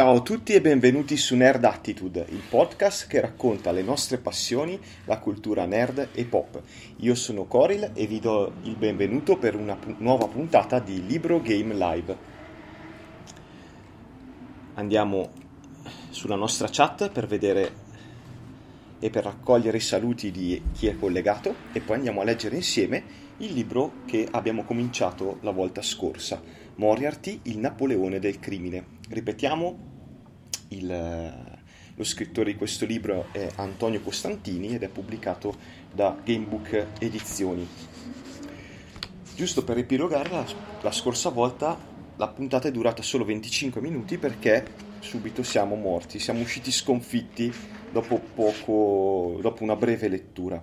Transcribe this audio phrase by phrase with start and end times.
[0.00, 4.80] Ciao a tutti e benvenuti su Nerd Attitude, il podcast che racconta le nostre passioni,
[5.04, 6.62] la cultura nerd e pop.
[7.00, 11.42] Io sono Coril e vi do il benvenuto per una pu- nuova puntata di Libro
[11.42, 12.16] Game Live.
[14.76, 15.28] Andiamo
[16.08, 17.72] sulla nostra chat per vedere
[19.00, 23.28] e per raccogliere i saluti di chi è collegato e poi andiamo a leggere insieme
[23.36, 26.40] il libro che abbiamo cominciato la volta scorsa,
[26.76, 28.98] Moriarty, il Napoleone del crimine.
[29.08, 29.89] Ripetiamo,
[30.70, 31.34] il,
[31.94, 35.54] lo scrittore di questo libro è Antonio Costantini ed è pubblicato
[35.92, 37.66] da Gamebook Edizioni.
[39.34, 40.46] Giusto per ripilogare, la,
[40.82, 41.78] la scorsa volta
[42.16, 47.50] la puntata è durata solo 25 minuti perché subito siamo morti, siamo usciti sconfitti
[47.90, 50.62] dopo, poco, dopo una breve lettura.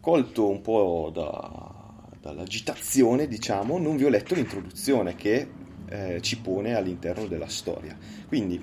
[0.00, 5.48] Colto un po' da, dall'agitazione, diciamo, non vi ho letto l'introduzione che
[5.88, 7.96] eh, ci pone all'interno della storia.
[8.26, 8.60] Quindi,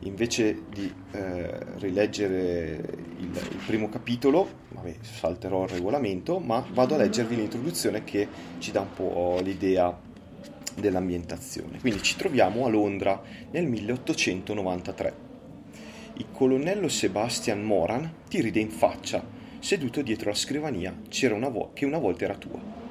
[0.00, 2.80] invece di eh, rileggere
[3.18, 8.26] il, il, primo capitolo, vabbè, salterò il regolamento, ma vado a leggervi l'introduzione che
[8.58, 9.96] ci dà un po' l'idea
[10.74, 11.78] dell'ambientazione.
[11.80, 15.30] Quindi ci troviamo a Londra nel 1893.
[16.14, 19.24] Il colonnello Sebastian Moran ti ride in faccia,
[19.60, 20.94] seduto dietro la scrivania
[21.30, 22.81] una vo- che una volta era tua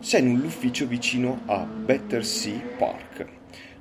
[0.00, 3.26] sei in un ufficio vicino a Battersea Park,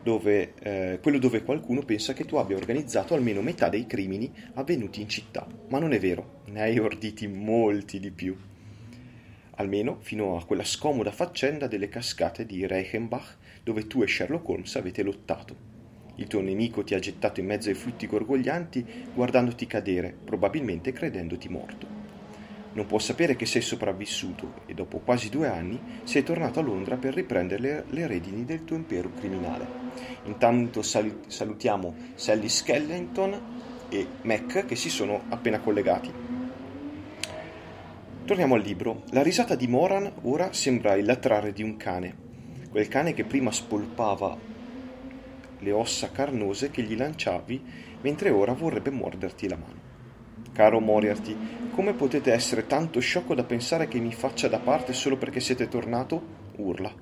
[0.04, 5.00] dove, eh, quello dove qualcuno pensa che tu abbia organizzato almeno metà dei crimini avvenuti
[5.00, 5.48] in città.
[5.70, 8.36] Ma non è vero, ne hai orditi molti di più.
[9.56, 14.76] Almeno fino a quella scomoda faccenda delle cascate di Reichenbach, dove tu e Sherlock Holmes
[14.76, 15.56] avete lottato.
[16.16, 21.48] Il tuo nemico ti ha gettato in mezzo ai flutti gorgoglianti, guardandoti cadere, probabilmente credendoti
[21.48, 21.99] morto
[22.80, 26.96] non può sapere che sei sopravvissuto e dopo quasi due anni sei tornato a Londra
[26.96, 29.68] per riprendere le, redini del tuo impero criminale.
[30.24, 33.42] Intanto sal- salutiamo Sally Skellington
[33.90, 36.10] e Mac che si sono appena collegati.
[38.24, 39.04] Torniamo al libro.
[39.10, 42.16] La risata di Moran ora sembra il latrare di un cane.
[42.70, 44.38] Quel cane che prima spolpava
[45.60, 47.62] le ossa carnose che gli lanciavi,
[48.00, 49.89] mentre ora vorrebbe morderti la mano.
[50.60, 51.38] Caro Moriarty,
[51.72, 55.70] come potete essere tanto sciocco da pensare che mi faccia da parte solo perché siete
[55.70, 56.22] tornato?
[56.58, 56.94] urla.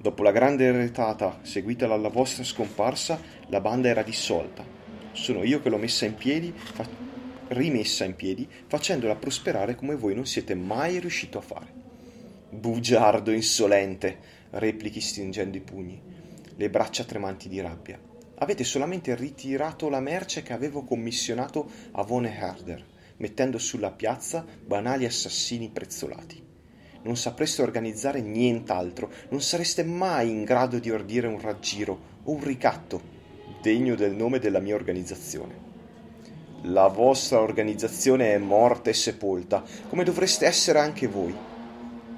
[0.00, 4.64] Dopo la grande retata seguita dalla vostra scomparsa, la banda era dissolta.
[5.12, 6.88] Sono io che l'ho messa in piedi, fa-
[7.48, 11.66] rimessa in piedi, facendola prosperare come voi non siete mai riuscito a fare.
[12.48, 14.16] Bugiardo insolente,
[14.52, 16.00] replichi stringendo i pugni,
[16.56, 18.07] le braccia tremanti di rabbia.
[18.40, 22.84] Avete solamente ritirato la merce che avevo commissionato a Von Herder,
[23.16, 26.40] mettendo sulla piazza banali assassini prezzolati.
[27.02, 32.44] Non sapreste organizzare nient'altro, non sareste mai in grado di ordire un raggiro o un
[32.44, 33.00] ricatto
[33.60, 35.66] degno del nome della mia organizzazione.
[36.62, 41.34] La vostra organizzazione è morta e sepolta, come dovreste essere anche voi.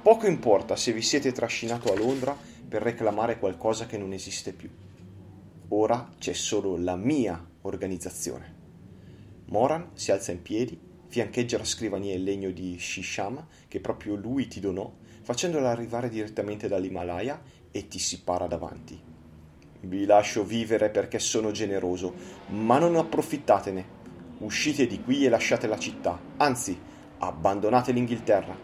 [0.03, 4.69] Poco importa se vi siete trascinato a Londra per reclamare qualcosa che non esiste più.
[5.73, 8.55] Ora c'è solo la mia organizzazione.
[9.45, 10.77] Moran si alza in piedi,
[11.07, 16.67] fiancheggia la scrivania in legno di Shisham che proprio lui ti donò, facendola arrivare direttamente
[16.67, 18.99] dall'Himalaya e ti si para davanti.
[19.83, 22.15] Vi lascio vivere perché sono generoso,
[22.47, 23.99] ma non approfittatene.
[24.39, 26.77] Uscite di qui e lasciate la città, anzi,
[27.19, 28.57] abbandonate l'Inghilterra.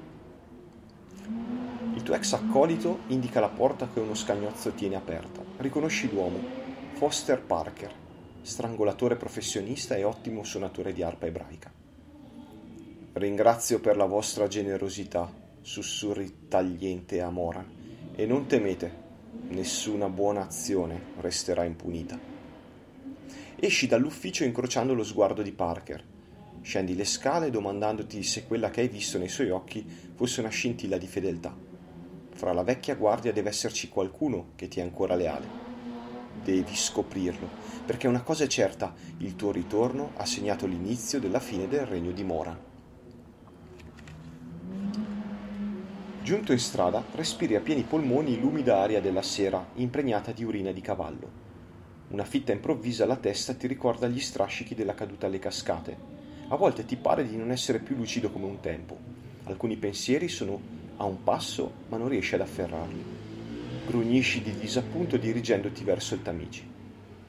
[1.94, 5.42] Il tuo ex accolito indica la porta che uno scagnozzo tiene aperta.
[5.58, 6.66] Riconosci l'uomo,
[6.98, 7.94] Foster Parker,
[8.42, 11.72] strangolatore professionista e ottimo suonatore di arpa ebraica.
[13.14, 17.64] Ringrazio per la vostra generosità, sussurri tagliente a Mora,
[18.16, 18.92] e non temete,
[19.50, 22.20] nessuna buona azione resterà impunita.
[23.58, 26.04] Esci dall'ufficio incrociando lo sguardo di Parker.
[26.62, 29.86] Scendi le scale domandandoti se quella che hai visto nei suoi occhi
[30.16, 31.56] fosse una scintilla di fedeltà.
[32.32, 35.67] Fra la vecchia guardia deve esserci qualcuno che ti è ancora leale
[36.44, 37.48] devi scoprirlo,
[37.86, 42.12] perché una cosa è certa, il tuo ritorno ha segnato l'inizio della fine del regno
[42.12, 42.58] di Mora.
[46.22, 50.82] Giunto in strada, respiri a pieni polmoni l'umida aria della sera, impregnata di urina di
[50.82, 51.30] cavallo.
[52.10, 55.98] Una fitta improvvisa alla testa ti ricorda gli strascichi della caduta alle cascate.
[56.50, 58.98] A volte ti pare di non essere più lucido come un tempo.
[59.46, 60.60] Alcuni pensieri sono
[60.98, 63.17] a un passo, ma non riesci ad afferrarli.
[63.88, 66.70] Grugnisci di disappunto dirigendoti verso il Tamigi.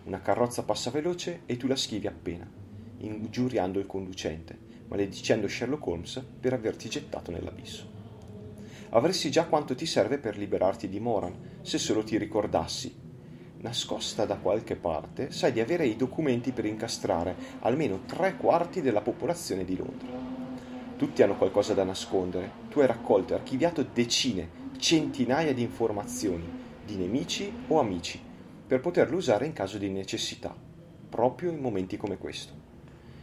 [0.06, 2.50] Una carrozza passa veloce e tu la schivi appena,
[2.98, 4.58] ingiuriando il conducente,
[4.88, 7.88] maledicendo Sherlock Holmes per averti gettato nell'abisso.
[8.88, 12.92] Avresti già quanto ti serve per liberarti di Moran, se solo ti ricordassi.
[13.58, 19.00] nascosta da qualche parte, sai di avere i documenti per incastrare almeno tre quarti della
[19.00, 20.08] popolazione di Londra.
[20.96, 22.50] Tutti hanno qualcosa da nascondere.
[22.68, 26.48] Tu hai raccolto e archiviato decine, centinaia di informazioni
[26.84, 28.20] di nemici o amici
[28.64, 30.54] per poterle usare in caso di necessità,
[31.08, 32.52] proprio in momenti come questo.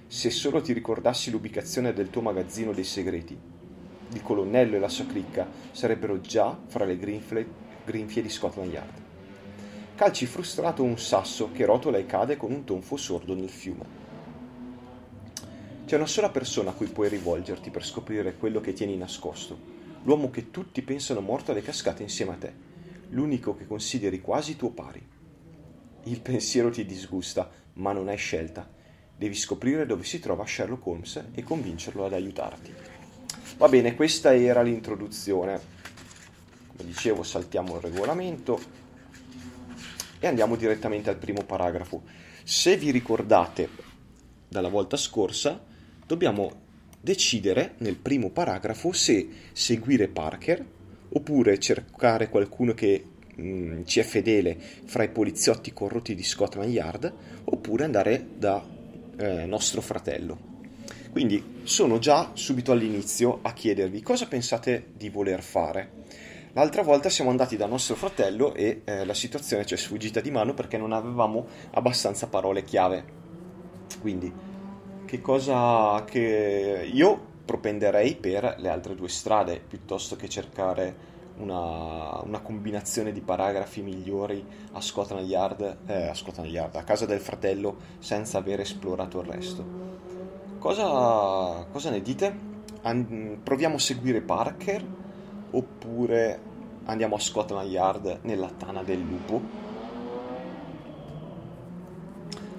[0.08, 3.38] Se solo ti ricordassi l'ubicazione del tuo magazzino dei segreti,
[4.12, 9.04] il colonnello e la sua cricca sarebbero già fra le grinfie di Scotland Yard.
[9.96, 14.04] Calci frustrato un sasso che rotola e cade con un tonfo sordo nel fiume.
[15.86, 19.75] C'è una sola persona a cui puoi rivolgerti per scoprire quello che tieni nascosto,
[20.06, 22.54] l'uomo che tutti pensano morto alle cascate insieme a te,
[23.10, 25.06] l'unico che consideri quasi tuo pari.
[26.04, 28.68] Il pensiero ti disgusta, ma non hai scelta.
[29.18, 32.74] Devi scoprire dove si trova Sherlock Holmes e convincerlo ad aiutarti.
[33.58, 35.60] Va bene, questa era l'introduzione.
[36.76, 38.60] Come dicevo, saltiamo il regolamento
[40.20, 42.04] e andiamo direttamente al primo paragrafo.
[42.44, 43.70] Se vi ricordate
[44.48, 45.64] dalla volta scorsa,
[46.06, 46.65] dobbiamo
[47.06, 50.66] decidere nel primo paragrafo se seguire Parker
[51.10, 53.04] oppure cercare qualcuno che
[53.36, 57.14] mh, mm, ci è fedele fra i poliziotti corrotti di Scotland Yard
[57.44, 58.66] oppure andare da
[59.18, 60.54] eh, nostro fratello.
[61.12, 66.04] Quindi sono già subito all'inizio a chiedervi cosa pensate di voler fare.
[66.54, 70.32] L'altra volta siamo andati da nostro fratello e eh, la situazione ci è sfuggita di
[70.32, 73.04] mano perché non avevamo abbastanza parole chiave.
[74.02, 74.55] Quindi,
[75.06, 82.40] che cosa che io propenderei per le altre due strade piuttosto che cercare una, una
[82.40, 84.44] combinazione di paragrafi migliori
[84.74, 89.28] a Scotland Yard, eh, a Scotland Yard, a casa del fratello senza aver esplorato il
[89.28, 89.64] resto.
[90.60, 92.54] Cosa, cosa ne dite?
[92.82, 94.84] An- proviamo a seguire Parker
[95.52, 96.40] oppure
[96.86, 99.65] andiamo a Scotland Yard nella tana del lupo?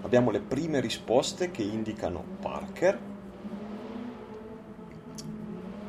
[0.07, 2.97] Abbiamo le prime risposte che indicano Parker.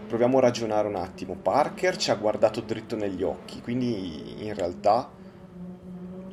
[0.07, 1.35] Proviamo a ragionare un attimo.
[1.35, 5.07] Parker ci ha guardato dritto negli occhi, quindi in realtà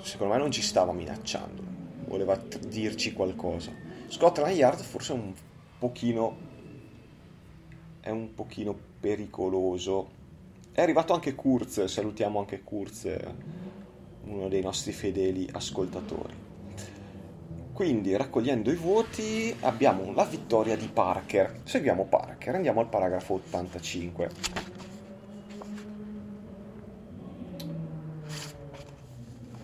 [0.00, 1.62] secondo me non ci stava minacciando,
[2.06, 3.70] voleva dirci qualcosa.
[4.08, 5.34] Scotland Yard forse è un
[5.78, 6.36] pochino
[8.00, 10.08] è un pochino pericoloso.
[10.72, 13.14] È arrivato anche Kurz, salutiamo anche Kurz,
[14.24, 16.52] uno dei nostri fedeli ascoltatori.
[17.74, 21.60] Quindi, raccogliendo i voti, abbiamo la vittoria di Parker.
[21.64, 24.30] Seguiamo Parker, andiamo al paragrafo 85.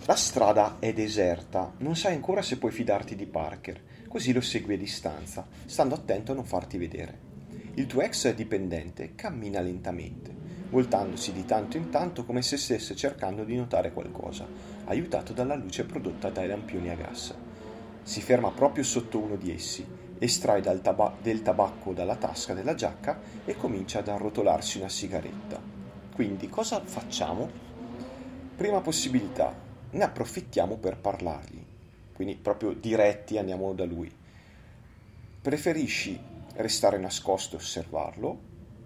[0.04, 4.74] La strada è deserta, non sai ancora se puoi fidarti di Parker così lo segui
[4.74, 7.28] a distanza, stando attento a non farti vedere.
[7.74, 10.34] Il tuo ex dipendente cammina lentamente,
[10.68, 14.48] voltandosi di tanto in tanto come se stesse cercando di notare qualcosa,
[14.86, 17.32] aiutato dalla luce prodotta dai lampioni a gas.
[18.10, 19.86] Si ferma proprio sotto uno di essi,
[20.18, 25.60] estrae taba- del tabacco dalla tasca della giacca e comincia ad arrotolarsi una sigaretta.
[26.14, 27.48] Quindi cosa facciamo?
[28.56, 29.54] Prima possibilità,
[29.90, 31.68] ne approfittiamo per parlargli
[32.20, 34.12] quindi proprio diretti andiamo da lui.
[35.40, 36.20] Preferisci
[36.56, 38.38] restare nascosto e osservarlo,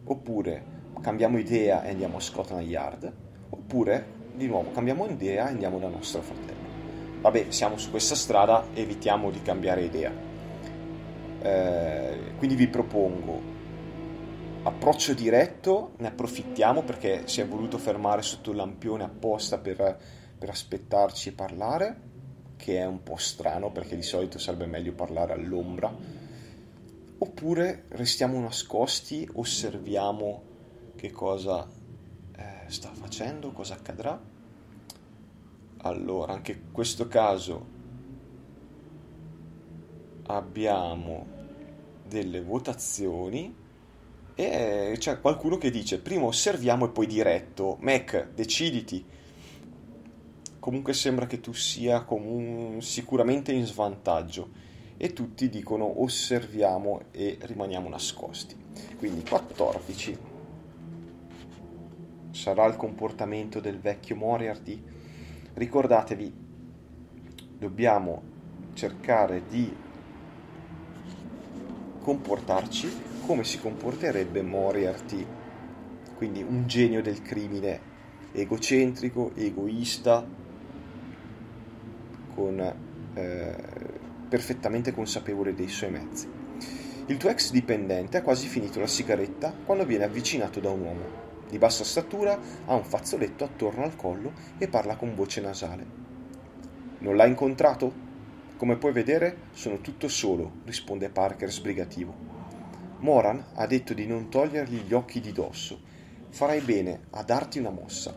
[0.05, 0.65] oppure
[1.01, 3.13] cambiamo idea e andiamo a Scotland Yard,
[3.49, 6.64] oppure di nuovo cambiamo idea e andiamo da nostro fratello.
[7.25, 10.13] Vabbè, siamo su questa strada, evitiamo di cambiare idea.
[11.41, 13.41] Eh, quindi vi propongo
[14.65, 19.99] approccio diretto, ne approfittiamo perché si è voluto fermare sotto il lampione apposta per,
[20.39, 22.01] per aspettarci e parlare
[22.57, 25.91] che è un po' strano perché di solito sarebbe meglio parlare all'ombra,
[27.17, 30.43] oppure restiamo nascosti, osserviamo
[30.95, 31.67] che cosa
[32.37, 34.33] eh, sta facendo, cosa accadrà.
[35.85, 37.73] Allora, anche in questo caso
[40.27, 41.27] abbiamo
[42.09, 43.55] delle votazioni
[44.35, 47.77] e c'è qualcuno che dice prima osserviamo e poi diretto.
[47.81, 49.05] Mac, deciditi
[50.59, 54.49] comunque sembra che tu sia comun- sicuramente in svantaggio
[54.97, 58.57] e tutti dicono osserviamo e rimaniamo nascosti.
[58.97, 60.19] Quindi 14
[62.31, 64.94] sarà il comportamento del vecchio Moriarty.
[65.55, 66.33] Ricordatevi,
[67.59, 68.23] dobbiamo
[68.73, 69.73] cercare di
[72.01, 72.91] comportarci
[73.25, 75.25] come si comporterebbe Moriarty,
[76.17, 77.81] quindi un genio del crimine
[78.33, 80.27] egocentrico, egoista,
[82.35, 82.75] con,
[83.15, 83.57] eh,
[84.29, 86.29] perfettamente consapevole dei suoi mezzi.
[87.07, 91.24] Il tuo ex dipendente ha quasi finito la sigaretta quando viene avvicinato da un uomo.
[91.49, 95.87] Di bassa statura, ha un fazzoletto attorno al collo e parla con voce nasale.
[96.99, 97.93] Non l'hai incontrato?
[98.57, 102.15] Come puoi vedere, sono tutto solo, risponde Parker sbrigativo.
[103.01, 105.79] Moran ha detto di non togliergli gli occhi di dosso.
[106.31, 108.17] Farai bene a darti una mossa.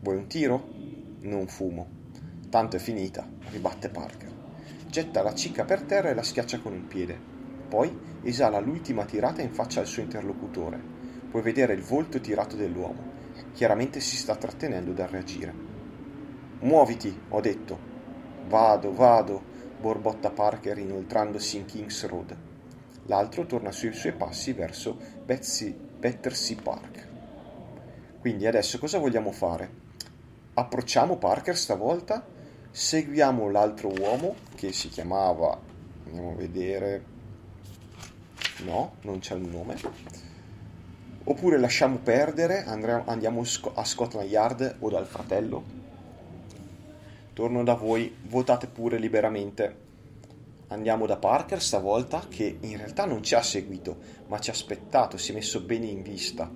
[0.00, 0.68] Vuoi un tiro?
[1.20, 1.86] Non fumo.
[2.48, 4.32] Tanto è finita, ribatte Parker.
[4.88, 7.18] Getta la cicca per terra e la schiaccia con un piede.
[7.68, 10.95] Poi esala l'ultima tirata in faccia al suo interlocutore.
[11.30, 13.14] Puoi vedere il volto tirato dell'uomo.
[13.52, 15.52] Chiaramente si sta trattenendo dal reagire.
[16.60, 17.78] Muoviti, ho detto.
[18.48, 19.42] Vado, vado,
[19.80, 22.36] borbotta Parker inoltrandosi in King's Road.
[23.06, 27.06] L'altro torna sui suoi passi verso Betsy, Battersea Park.
[28.20, 29.84] Quindi adesso cosa vogliamo fare?
[30.54, 32.34] Approcciamo Parker stavolta
[32.76, 35.58] seguiamo l'altro uomo che si chiamava
[36.04, 37.04] andiamo a vedere
[38.64, 39.76] no non c'è il nome
[41.28, 45.62] oppure lasciamo perdere andiamo a Scotland Yard o dal fratello
[47.32, 49.84] torno da voi votate pure liberamente
[50.68, 55.16] andiamo da Parker stavolta che in realtà non ci ha seguito ma ci ha aspettato
[55.16, 56.50] si è messo bene in vista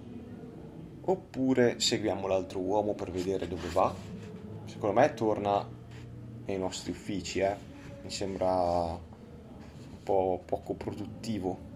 [1.02, 3.94] oppure seguiamo l'altro uomo per vedere dove va
[4.66, 5.78] secondo me torna
[6.50, 7.54] nei nostri uffici, eh.
[8.02, 11.68] mi sembra un po' poco produttivo.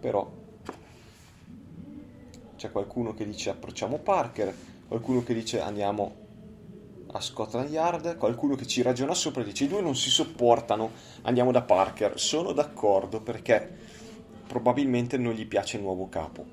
[0.00, 0.30] Però
[2.60, 4.54] c'è qualcuno che dice approcciamo Parker,
[4.86, 6.14] qualcuno che dice andiamo
[7.10, 10.90] a Scotland Yard, qualcuno che ci ragiona sopra e dice i due non si sopportano,
[11.22, 12.20] andiamo da Parker.
[12.20, 13.78] Sono d'accordo perché
[14.46, 16.44] probabilmente non gli piace il nuovo capo.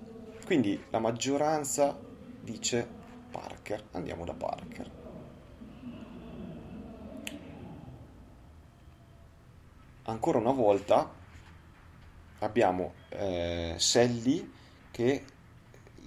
[0.45, 1.99] Quindi la maggioranza
[2.39, 2.87] dice
[3.29, 4.91] Parker, andiamo da Parker.
[10.03, 11.11] ancora una volta
[12.39, 14.49] abbiamo eh, Sally
[14.89, 15.25] che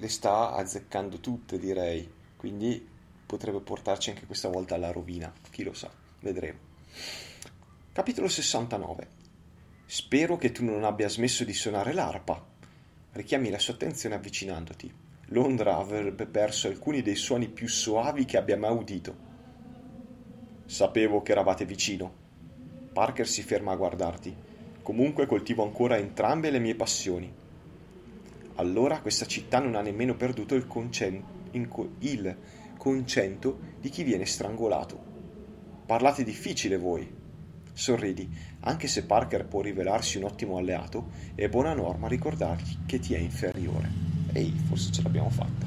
[0.01, 2.11] le sta azzeccando tutte, direi.
[2.37, 2.89] Quindi
[3.27, 5.31] potrebbe portarci anche questa volta alla rovina.
[5.51, 5.91] Chi lo sa,
[6.21, 6.59] vedremo.
[7.93, 9.09] Capitolo 69.
[9.85, 12.43] Spero che tu non abbia smesso di suonare l'arpa.
[13.13, 14.93] Richiami la sua attenzione avvicinandoti.
[15.27, 19.29] Londra avrebbe perso alcuni dei suoni più soavi che abbia mai udito.
[20.65, 22.15] Sapevo che eravate vicino,
[22.93, 24.35] Parker si ferma a guardarti.
[24.83, 27.31] Comunque coltivo ancora entrambe le mie passioni.
[28.61, 31.23] Allora questa città non ha nemmeno perduto il, concen-
[31.67, 32.37] co- il
[32.77, 34.99] concento di chi viene strangolato.
[35.87, 37.11] Parlate difficile voi.
[37.73, 38.29] Sorridi,
[38.61, 43.19] anche se Parker può rivelarsi un ottimo alleato, è buona norma ricordargli che ti è
[43.19, 43.89] inferiore.
[44.35, 45.67] Ehi, forse ce l'abbiamo fatta.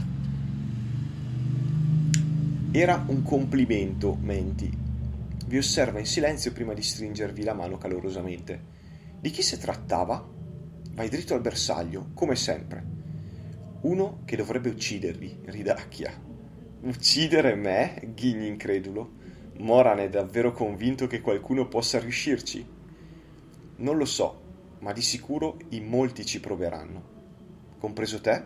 [2.71, 4.71] Era un complimento, Menti,
[5.47, 8.61] vi osserva in silenzio prima di stringervi la mano calorosamente.
[9.19, 10.32] Di chi si trattava?
[10.93, 12.83] Vai dritto al bersaglio, come sempre.
[13.81, 16.13] Uno che dovrebbe uccidervi, ridacchia.
[16.81, 17.99] Uccidere me?
[18.13, 19.11] ghigni incredulo.
[19.57, 22.63] Moran è davvero convinto che qualcuno possa riuscirci?
[23.77, 24.41] Non lo so,
[24.81, 27.09] ma di sicuro in molti ci proveranno.
[27.79, 28.43] Compreso te?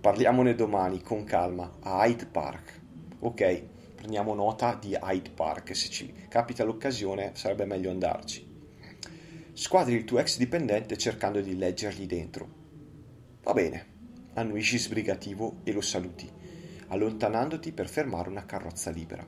[0.00, 2.80] Parliamone domani, con calma, a Hyde Park.
[3.18, 3.62] Ok,
[3.96, 8.53] prendiamo nota di Hyde Park, se ci capita l'occasione sarebbe meglio andarci.
[9.56, 12.48] Squadri il tuo ex dipendente cercando di leggergli dentro.
[13.44, 13.86] Va bene,
[14.34, 16.28] annuisci sbrigativo e lo saluti,
[16.88, 19.24] allontanandoti per fermare una carrozza libera.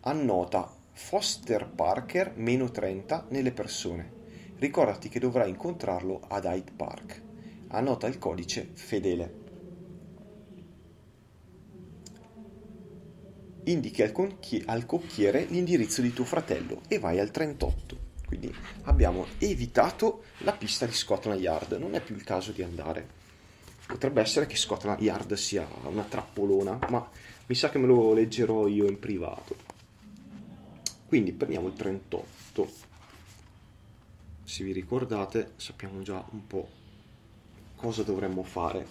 [0.00, 4.12] Annota Foster Parker meno 30 nelle persone.
[4.58, 7.22] Ricordati che dovrai incontrarlo ad Hyde Park.
[7.68, 9.40] Annota il codice fedele.
[13.66, 18.03] indichi al, conchi- al cocchiere l'indirizzo di tuo fratello e vai al 38.
[18.26, 18.54] Quindi
[18.84, 23.22] abbiamo evitato la pista di Scotland Yard, non è più il caso di andare.
[23.86, 27.06] Potrebbe essere che Scotland Yard sia una trappolona, ma
[27.46, 29.56] mi sa che me lo leggerò io in privato.
[31.06, 32.72] Quindi prendiamo il 38.
[34.42, 36.68] Se vi ricordate, sappiamo già un po'
[37.76, 38.86] cosa dovremmo fare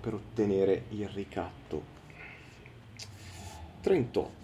[0.00, 1.92] per ottenere il ricatto
[3.84, 4.42] 38.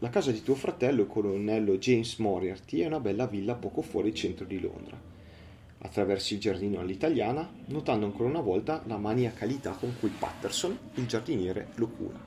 [0.00, 4.08] La casa di tuo fratello, il colonnello James Moriarty, è una bella villa poco fuori
[4.08, 5.00] il centro di Londra.
[5.78, 11.68] Attraversi il giardino all'italiana, notando ancora una volta la maniacalità con cui Patterson, il giardiniere,
[11.76, 12.18] lo cura.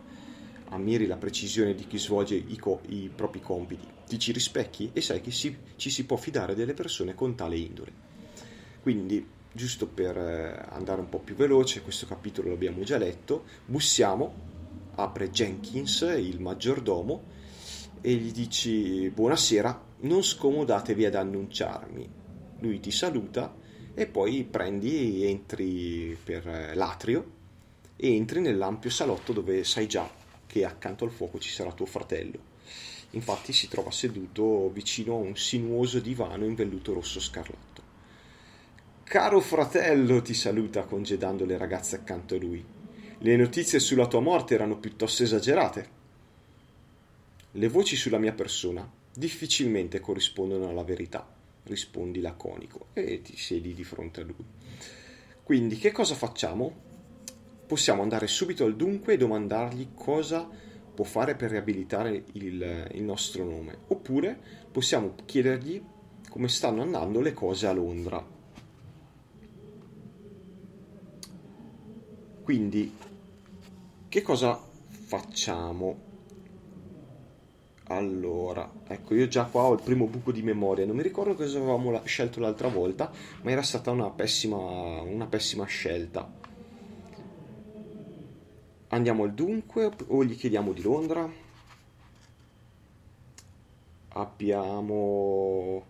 [0.70, 5.02] Ammiri la precisione di chi svolge i, co- i propri compiti, ti ci rispecchi e
[5.02, 7.92] sai che si- ci si può fidare delle persone con tale indole.
[8.82, 14.56] Quindi, giusto per eh, andare un po' più veloce, questo capitolo l'abbiamo già letto, bussiamo
[14.96, 17.36] apre Jenkins, il maggiordomo,
[18.02, 22.10] e gli dici buonasera, non scomodatevi ad annunciarmi.
[22.60, 23.56] Lui ti saluta
[23.94, 27.32] e poi prendi entri per l'atrio
[27.96, 30.10] e entri nell'ampio salotto dove sai già
[30.46, 32.56] che accanto al fuoco ci sarà tuo fratello.
[33.12, 37.82] Infatti si trova seduto vicino a un sinuoso divano in velluto rosso scarlatto.
[39.04, 42.64] Caro fratello, ti saluta congedando le ragazze accanto a lui.
[43.20, 45.97] Le notizie sulla tua morte erano piuttosto esagerate.
[47.52, 51.28] Le voci sulla mia persona difficilmente corrispondono alla verità,
[51.64, 54.46] rispondi laconico e ti siedi di fronte a lui.
[55.42, 56.86] Quindi che cosa facciamo?
[57.66, 60.48] Possiamo andare subito al dunque e domandargli cosa
[60.94, 64.38] può fare per riabilitare il, il nostro nome, oppure
[64.72, 65.82] possiamo chiedergli
[66.30, 68.26] come stanno andando le cose a Londra.
[72.44, 72.96] Quindi,
[74.10, 76.07] che cosa facciamo?
[77.90, 81.58] Allora, ecco, io già qua ho il primo buco di memoria, non mi ricordo cosa
[81.58, 83.10] avevamo scelto l'altra volta,
[83.44, 86.30] ma era stata una pessima, una pessima scelta.
[88.90, 91.30] Andiamo al dunque o gli chiediamo di Londra?
[94.10, 95.84] Abbiamo...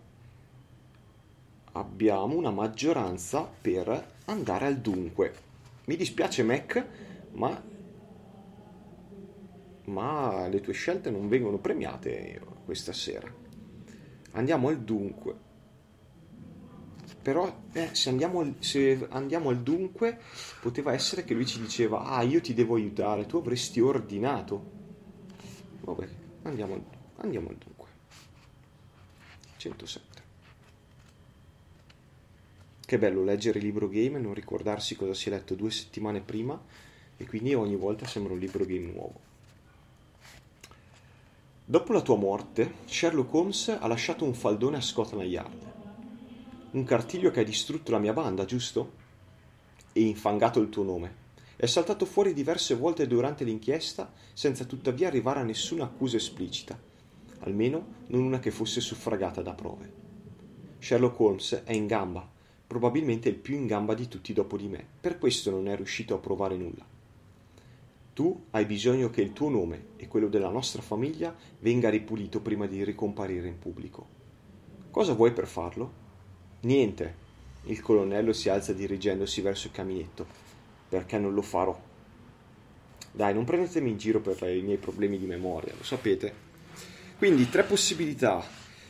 [1.72, 5.34] Abbiamo una maggioranza per andare al dunque.
[5.86, 6.86] Mi dispiace Mac,
[7.32, 7.67] ma...
[9.88, 13.32] Ma le tue scelte non vengono premiate questa sera.
[14.32, 15.46] Andiamo al dunque.
[17.22, 20.18] Però eh, se, andiamo, se andiamo al dunque,
[20.60, 24.76] poteva essere che lui ci diceva, ah io ti devo aiutare, tu avresti ordinato.
[25.80, 26.08] Vabbè,
[26.42, 26.84] andiamo al,
[27.16, 27.86] andiamo al dunque.
[29.56, 30.22] 107.
[32.84, 36.20] Che bello leggere il libro game e non ricordarsi cosa si è letto due settimane
[36.20, 36.58] prima
[37.16, 39.27] e quindi ogni volta sembra un libro game nuovo.
[41.70, 45.66] Dopo la tua morte, Sherlock Holmes ha lasciato un faldone a Scotland Yard
[46.70, 48.92] un cartiglio che ha distrutto la mia banda, giusto?
[49.92, 51.26] E infangato il tuo nome.
[51.56, 56.80] È saltato fuori diverse volte durante l'inchiesta senza tuttavia arrivare a nessuna accusa esplicita,
[57.40, 59.92] almeno non una che fosse suffragata da prove.
[60.78, 62.26] Sherlock Holmes è in gamba,
[62.66, 66.14] probabilmente il più in gamba di tutti dopo di me, per questo non è riuscito
[66.14, 66.96] a provare nulla.
[68.18, 72.66] Tu hai bisogno che il tuo nome e quello della nostra famiglia venga ripulito prima
[72.66, 74.08] di ricomparire in pubblico.
[74.90, 75.92] Cosa vuoi per farlo?
[76.62, 77.14] Niente.
[77.66, 80.26] Il colonnello si alza dirigendosi verso il caminetto.
[80.88, 81.80] Perché non lo farò?
[83.12, 86.34] Dai, non prendetemi in giro per i miei problemi di memoria, lo sapete.
[87.18, 88.44] Quindi, tre possibilità.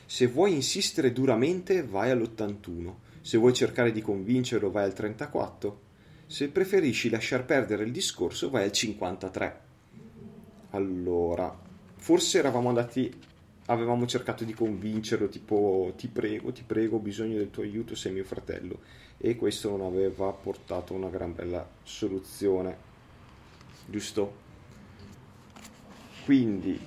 [0.06, 2.94] Se vuoi insistere duramente, vai all'81.
[3.20, 5.88] Se vuoi cercare di convincerlo, vai al 34.
[6.28, 9.60] Se preferisci lasciar perdere il discorso, vai al 53.
[10.72, 11.58] Allora,
[11.96, 13.10] forse eravamo andati
[13.70, 18.12] avevamo cercato di convincerlo, tipo ti prego, ti prego, ho bisogno del tuo aiuto, sei
[18.12, 18.80] mio fratello.
[19.16, 22.76] E questo non aveva portato una gran bella soluzione,
[23.86, 24.46] giusto?
[26.26, 26.78] Quindi,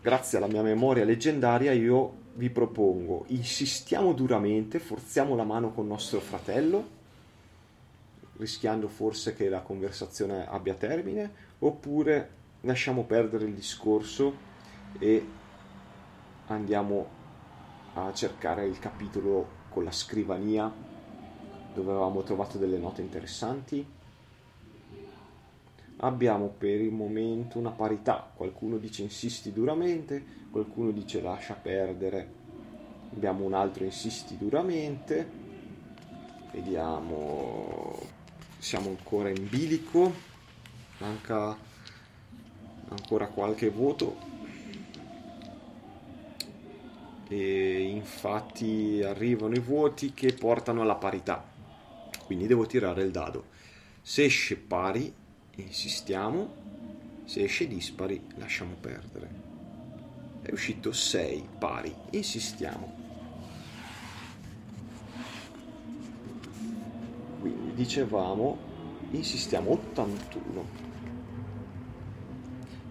[0.00, 6.20] grazie alla mia memoria leggendaria, io vi propongo, insistiamo duramente, forziamo la mano con nostro
[6.20, 6.98] fratello,
[8.40, 14.34] rischiando forse che la conversazione abbia termine, oppure lasciamo perdere il discorso
[14.98, 15.24] e
[16.46, 17.06] andiamo
[17.94, 20.72] a cercare il capitolo con la scrivania
[21.72, 23.86] dove avevamo trovato delle note interessanti.
[26.02, 32.28] Abbiamo per il momento una parità, qualcuno dice insisti duramente, qualcuno dice lascia perdere,
[33.12, 35.28] abbiamo un altro insisti duramente,
[36.52, 37.98] vediamo,
[38.60, 40.12] siamo ancora in bilico,
[40.98, 41.56] manca
[42.88, 44.18] ancora qualche voto,
[47.28, 51.42] e infatti arrivano i voti che portano alla parità.
[52.26, 53.46] Quindi devo tirare il dado.
[54.02, 55.12] Se esce pari
[55.56, 56.58] insistiamo.
[57.24, 59.30] Se esce dispari lasciamo perdere.
[60.42, 61.94] È uscito 6 pari.
[62.10, 63.00] Insistiamo
[67.40, 68.58] quindi dicevamo
[69.12, 70.88] insistiamo 81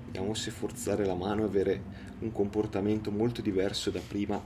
[0.05, 1.81] vediamo se forzare la mano e avere
[2.21, 4.43] un comportamento molto diverso da prima.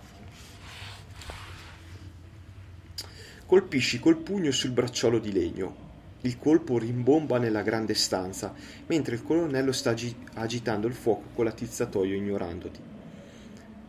[3.46, 5.92] Colpisci col pugno sul bracciolo di legno.
[6.22, 8.54] Il colpo rimbomba nella grande stanza,
[8.88, 12.80] mentre il colonnello sta agi- agitando il fuoco con l'attizzatoio ignorandoti.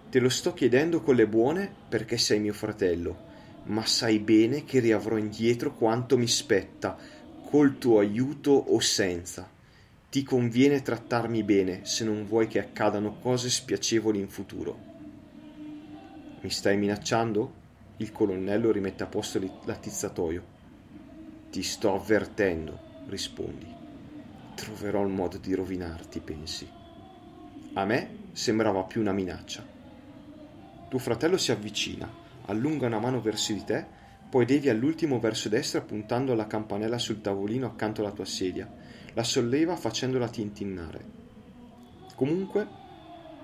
[0.08, 3.32] Te lo sto chiedendo con le buone perché sei mio fratello,
[3.66, 6.96] ma sai bene che riavrò indietro quanto mi spetta,
[7.44, 9.48] col tuo aiuto o senza.
[10.10, 14.78] Ti conviene trattarmi bene se non vuoi che accadano cose spiacevoli in futuro.
[16.40, 17.62] Mi stai minacciando?
[17.96, 20.44] Il colonnello rimette a posto l'attizzatoio.
[21.50, 23.66] Ti sto avvertendo, rispondi.
[24.54, 26.68] Troverò il modo di rovinarti, pensi.
[27.74, 29.64] A me sembrava più una minaccia.
[30.88, 33.86] Tuo fratello si avvicina, allunga una mano verso di te,
[34.28, 38.70] poi devi all'ultimo verso destra puntando alla campanella sul tavolino accanto alla tua sedia.
[39.14, 41.04] La solleva facendola tintinnare.
[42.16, 42.66] Comunque,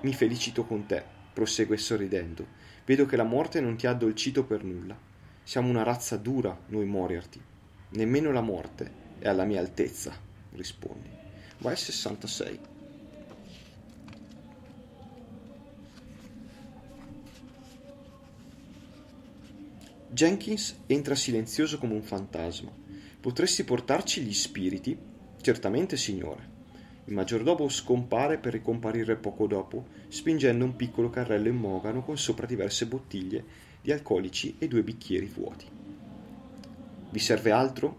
[0.00, 2.46] mi felicito con te, prosegue sorridendo.
[2.84, 4.96] Vedo che la morte non ti ha addolcito per nulla.
[5.42, 7.40] Siamo una razza dura, noi Moriarty.
[7.90, 10.12] Nemmeno la morte è alla mia altezza,
[10.52, 11.08] rispondi.
[11.58, 12.69] Vai 66.
[20.12, 22.72] Jenkins entra silenzioso come un fantasma.
[23.20, 24.98] Potresti portarci gli spiriti?
[25.40, 26.48] Certamente, signore.
[27.04, 32.44] Il maggiordomo scompare per ricomparire poco dopo, spingendo un piccolo carrello in mogano con sopra
[32.44, 33.44] diverse bottiglie
[33.80, 35.66] di alcolici e due bicchieri vuoti.
[37.10, 37.96] Vi serve altro?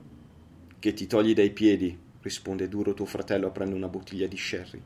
[0.79, 4.81] Che ti togli dai piedi, risponde duro tuo fratello aprendo una bottiglia di sherry.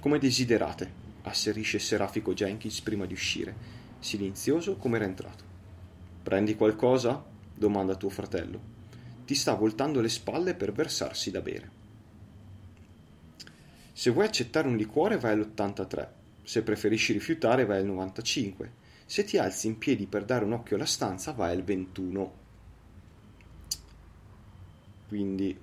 [0.00, 0.90] Come desiderate,
[1.22, 3.54] asserisce Serafico Jenkins prima di uscire,
[4.00, 5.47] silenzioso come era entrato.
[6.22, 7.24] Prendi qualcosa?
[7.54, 8.76] domanda tuo fratello.
[9.24, 11.70] Ti sta voltando le spalle per versarsi da bere.
[13.92, 16.08] Se vuoi accettare un liquore vai all'83,
[16.44, 18.72] se preferisci rifiutare vai al 95,
[19.04, 22.32] se ti alzi in piedi per dare un occhio alla stanza vai al 21.
[25.08, 25.58] Quindi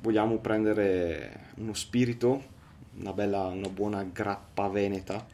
[0.00, 2.44] vogliamo prendere uno spirito,
[2.96, 5.26] una bella, una buona grappa veneta,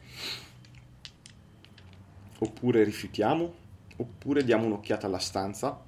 [2.39, 3.60] oppure rifiutiamo?
[4.01, 5.79] Oppure diamo un'occhiata alla stanza.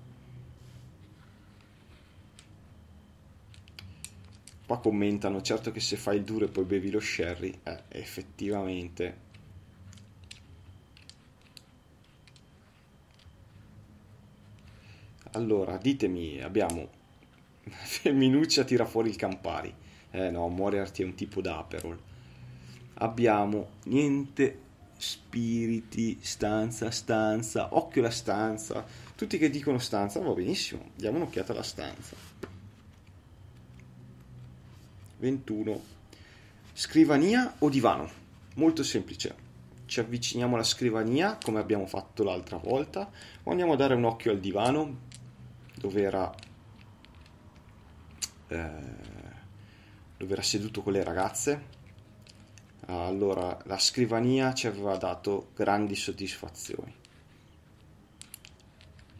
[4.65, 9.31] Qua commentano, certo che se fai il duro e poi bevi lo sherry, eh, effettivamente...
[15.31, 16.87] Allora, ditemi, abbiamo...
[17.63, 19.73] Femminuccia tira fuori il Campari.
[20.11, 21.99] Eh no, Moriarty è un tipo d'Aperol.
[22.95, 24.62] Abbiamo niente
[25.03, 28.85] spiriti, stanza, stanza, occhio alla stanza,
[29.15, 32.15] tutti che dicono stanza, va benissimo, diamo un'occhiata alla stanza.
[35.17, 35.81] 21.
[36.73, 38.09] Scrivania o divano?
[38.55, 39.35] Molto semplice.
[39.85, 43.11] Ci avviciniamo alla scrivania come abbiamo fatto l'altra volta
[43.43, 45.01] o andiamo a dare un occhio al divano
[45.75, 46.33] dove era,
[48.47, 48.71] eh,
[50.17, 51.81] dove era seduto con le ragazze
[52.85, 56.93] allora, la scrivania ci aveva dato grandi soddisfazioni.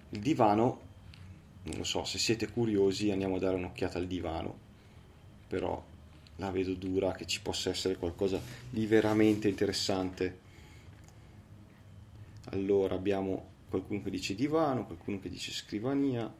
[0.09, 0.81] Il divano,
[1.63, 4.57] non lo so, se siete curiosi andiamo a dare un'occhiata al divano,
[5.47, 5.81] però
[6.37, 10.39] la vedo dura che ci possa essere qualcosa di veramente interessante.
[12.51, 16.31] Allora, abbiamo qualcuno che dice divano, qualcuno che dice scrivania,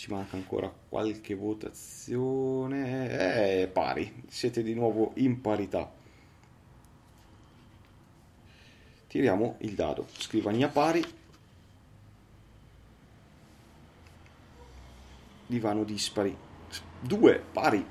[0.00, 3.10] ci manca ancora qualche votazione.
[3.10, 5.92] È pari, siete di nuovo in parità.
[9.08, 10.06] Tiriamo il dado.
[10.16, 11.04] Scrivania pari.
[15.46, 16.34] Divano dispari.
[16.98, 17.86] Due pari.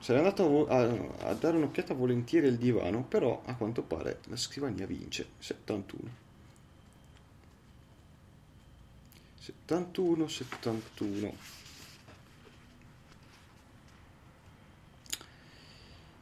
[0.00, 4.36] Sarei andato a, a, a dare un'occhiata volentieri al divano, però a quanto pare la
[4.36, 5.34] scrivania vince.
[5.38, 6.23] 71.
[9.44, 11.34] 71, 71.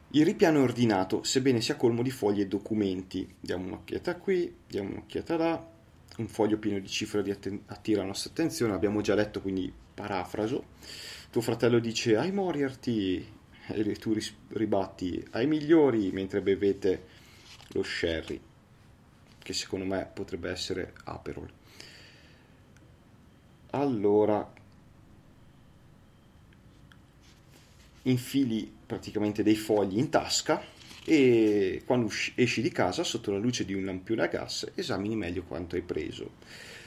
[0.09, 3.33] Il ripiano è ordinato, sebbene sia colmo di fogli e documenti.
[3.39, 5.71] Diamo un'occhiata qui, diamo un'occhiata là.
[6.17, 7.21] Un foglio pieno di cifre
[7.67, 10.65] attira la nostra attenzione, abbiamo già letto, quindi parafraso.
[11.31, 13.25] Tuo fratello dice ai Moriarty
[13.67, 14.17] e tu
[14.49, 17.07] ribatti ai migliori mentre bevete
[17.69, 18.39] lo sherry,
[19.39, 21.61] che secondo me potrebbe essere Aperol.
[23.75, 24.47] Allora,
[28.03, 30.61] infili praticamente dei fogli in tasca
[31.03, 35.41] e quando esci di casa sotto la luce di un lampione a gas esamini meglio
[35.43, 36.33] quanto hai preso.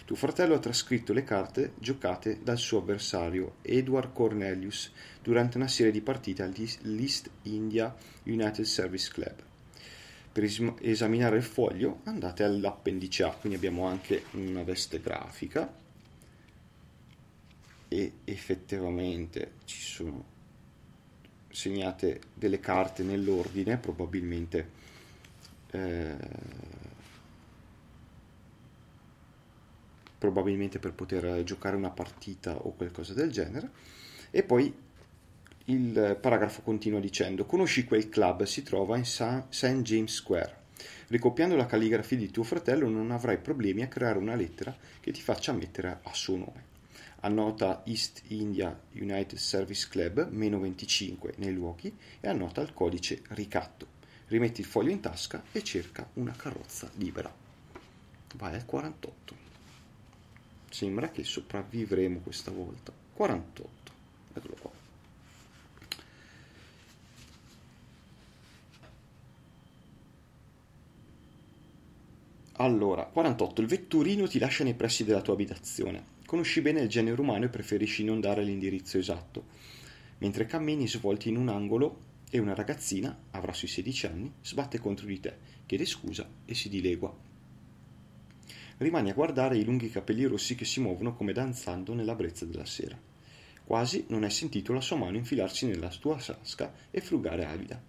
[0.04, 5.90] Tuo fratello ha trascritto le carte giocate dal suo avversario Edward Cornelius durante una serie
[5.90, 9.34] di partite all'East India United Service Club.
[10.30, 15.84] Per es- esaminare il foglio andate all'appendice A, quindi abbiamo anche una veste grafica
[17.88, 20.34] e effettivamente ci sono
[21.48, 24.70] segnate delle carte nell'ordine, probabilmente
[25.70, 26.16] eh,
[30.18, 33.70] probabilmente per poter giocare una partita o qualcosa del genere.
[34.30, 34.74] E poi
[35.66, 39.82] il paragrafo continua dicendo: Conosci quel club, si trova in St.
[39.82, 40.64] James Square.
[41.08, 45.20] Ricopiando la calligrafia di tuo fratello non avrai problemi a creare una lettera che ti
[45.20, 46.75] faccia mettere a suo nome.
[47.26, 53.94] Annota East India United Service Club, meno 25 nei luoghi e annota il codice ricatto.
[54.28, 57.32] Rimetti il foglio in tasca e cerca una carrozza libera.
[58.36, 59.34] Vai al 48.
[60.70, 62.92] Sembra che sopravvivremo questa volta.
[63.14, 63.92] 48.
[64.34, 64.70] Eccolo qua.
[72.58, 73.60] Allora, 48.
[73.60, 76.15] Il vetturino ti lascia nei pressi della tua abitazione.
[76.26, 79.44] Conosci bene il genere umano e preferisci non dare l'indirizzo esatto.
[80.18, 85.06] Mentre cammini svolti in un angolo e una ragazzina, avrà sui 16 anni, sbatte contro
[85.06, 85.36] di te,
[85.66, 87.14] chiede scusa e si dilegua.
[88.78, 92.66] Rimani a guardare i lunghi capelli rossi che si muovono come danzando nella brezza della
[92.66, 92.98] sera.
[93.64, 97.80] Quasi non hai sentito la sua mano infilarsi nella tua tasca e frugare avida.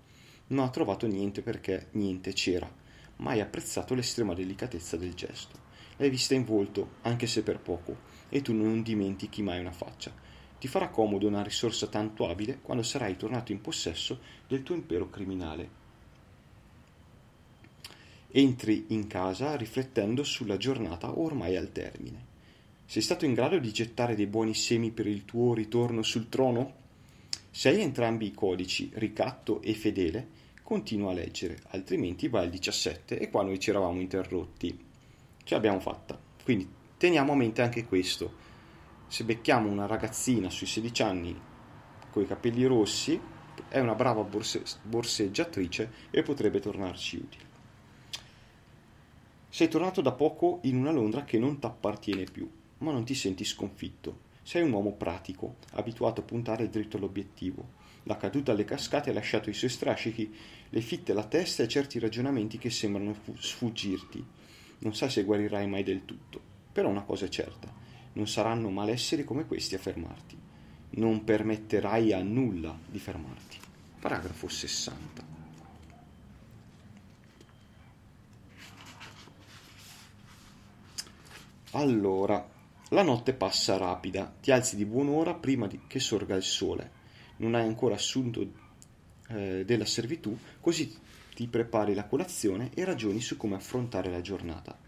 [0.48, 2.72] Non ha trovato niente perché niente c'era
[3.18, 5.66] ma hai apprezzato l'estrema delicatezza del gesto.
[5.98, 7.98] L'hai vista in volto, anche se per poco,
[8.30, 10.14] e tu non dimentichi mai una faccia.
[10.60, 15.10] Ti farà comodo una risorsa tanto abile quando sarai tornato in possesso del tuo impero
[15.10, 15.86] criminale.
[18.30, 22.26] Entri in casa riflettendo sulla giornata ormai al termine.
[22.86, 26.86] Sei stato in grado di gettare dei buoni semi per il tuo ritorno sul trono?
[27.52, 30.28] Se hai entrambi i codici, ricatto e fedele,
[30.64, 34.78] continua a leggere, altrimenti va al 17 e qua noi ci eravamo interrotti.
[35.44, 36.20] Ce l'abbiamo fatta.
[36.44, 38.46] Quindi teniamo a mente anche questo.
[39.08, 41.40] Se becchiamo una ragazzina sui 16 anni
[42.10, 43.20] con i capelli rossi,
[43.70, 47.46] è una brava borse- borseggiatrice e potrebbe tornarci utile.
[49.50, 53.16] Sei tornato da poco in una Londra che non ti appartiene più, ma non ti
[53.16, 54.26] senti sconfitto.
[54.44, 57.76] Sei un uomo pratico, abituato a puntare dritto all'obiettivo.
[58.04, 60.34] La caduta alle cascate ha lasciato i suoi strascichi
[60.70, 64.26] le fitte la testa e certi ragionamenti che sembrano sfuggirti.
[64.80, 67.74] Non sai se guarirai mai del tutto, però una cosa è certa,
[68.14, 70.38] non saranno malesseri come questi a fermarti.
[70.92, 73.58] Non permetterai a nulla di fermarti.
[74.00, 75.26] Paragrafo 60.
[81.72, 82.48] Allora,
[82.90, 86.92] la notte passa rapida, ti alzi di buon'ora prima che sorga il sole.
[87.38, 88.48] Non hai ancora assunto
[89.30, 90.96] eh, della servitù, così
[91.34, 94.86] ti prepari la colazione e ragioni su come affrontare la giornata.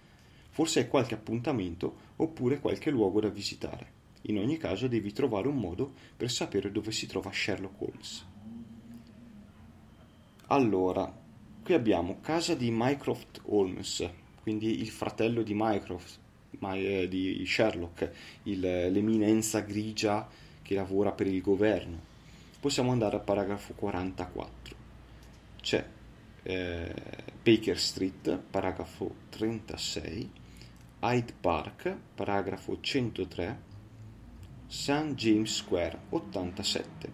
[0.60, 3.94] Forse hai qualche appuntamento oppure qualche luogo da visitare.
[4.24, 8.28] In ogni caso devi trovare un modo per sapere dove si trova Sherlock Holmes.
[10.48, 11.18] Allora,
[11.64, 14.06] qui abbiamo casa di Mycroft Holmes,
[14.42, 16.20] quindi il fratello di Mycroft,
[16.60, 18.12] my, eh, di Sherlock,
[18.44, 20.28] il, l'eminenza grigia
[20.62, 22.02] che lavora per il governo
[22.60, 24.76] possiamo andare al paragrafo 44.
[25.62, 25.88] C'è
[26.44, 26.94] eh,
[27.42, 30.39] Baker Street, paragrafo 36,
[31.02, 33.62] Hyde Park, paragrafo 103,
[34.68, 35.14] St.
[35.16, 37.12] James Square, 87.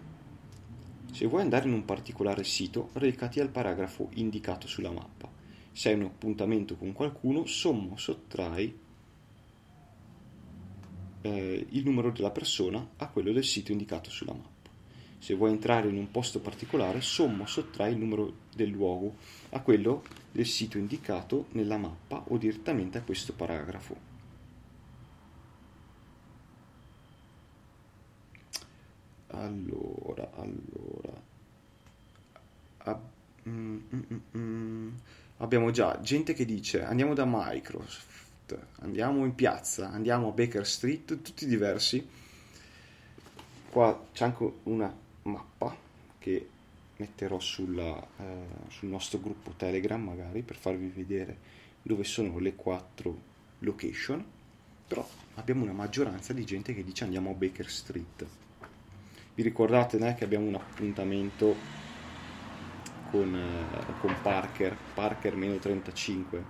[1.12, 5.30] Se vuoi andare in un particolare sito, recati al paragrafo indicato sulla mappa.
[5.70, 8.76] Se hai un appuntamento con qualcuno, sommo sottrai
[11.20, 14.55] eh, il numero della persona a quello del sito indicato sulla mappa.
[15.18, 19.16] Se vuoi entrare in un posto particolare, sommo sottrai il numero del luogo
[19.50, 24.14] a quello del sito indicato nella mappa o direttamente a questo paragrafo.
[29.28, 31.24] Allora, allora.
[32.78, 33.00] Ab-
[33.48, 34.94] mm, mm, mm, mm.
[35.38, 41.20] abbiamo già gente che dice andiamo da Microsoft, andiamo in piazza, andiamo a Baker Street,
[41.22, 42.06] tutti diversi.
[43.70, 45.76] Qua c'è anche una mappa
[46.18, 46.48] che
[46.96, 51.36] metterò sulla, eh, sul nostro gruppo Telegram magari per farvi vedere
[51.82, 54.24] dove sono le quattro location,
[54.88, 58.26] però abbiamo una maggioranza di gente che dice andiamo a Baker Street.
[59.34, 61.54] Vi ricordate né, che abbiamo un appuntamento
[63.10, 66.44] con, eh, con Parker, Parker meno 35,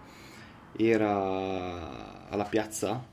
[0.77, 3.05] era alla piazza?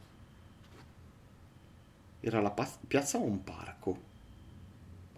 [2.20, 2.54] Era la
[2.88, 4.12] piazza o un parco?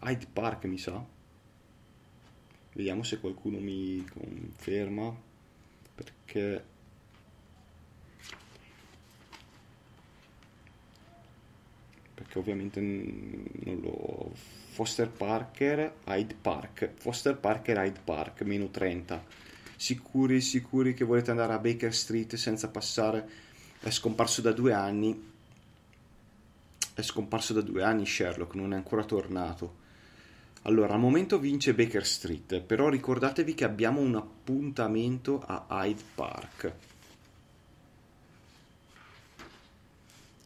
[0.05, 1.03] Hyde Park mi sa.
[2.73, 5.13] Vediamo se qualcuno mi conferma
[5.95, 6.63] perché
[12.13, 19.23] perché ovviamente non lo Foster Parker Hyde Park Foster Parker Hyde Park meno 30
[19.77, 23.29] sicuri sicuri che volete andare a Baker Street senza passare
[23.79, 25.33] è scomparso da due anni
[26.93, 29.83] è scomparso da due anni Sherlock non è ancora tornato
[30.65, 36.73] allora, al momento vince Baker Street, però ricordatevi che abbiamo un appuntamento a Hyde Park.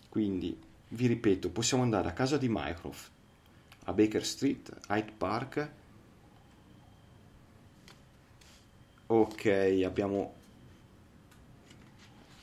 [0.09, 0.57] Quindi
[0.89, 3.09] vi ripeto, possiamo andare a casa di Mycroft,
[3.85, 5.69] a Baker Street, Hyde Park.
[9.07, 10.33] Ok, abbiamo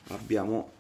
[0.09, 0.73] abbiamo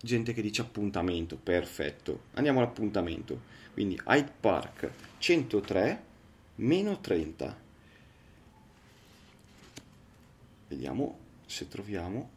[0.00, 2.22] gente che dice appuntamento, perfetto.
[2.34, 3.56] Andiamo all'appuntamento.
[3.72, 6.06] Quindi Hyde Park 103
[6.58, 7.66] meno 30.
[10.68, 12.30] Vediamo se troviamo